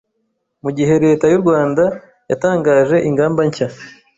[0.63, 1.83] Mu gihe Leta y’u Rwanda
[2.29, 3.67] yatangaje ingamba nshya